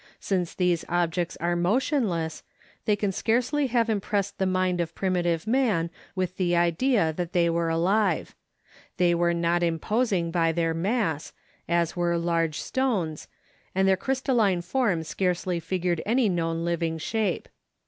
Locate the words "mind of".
4.47-4.95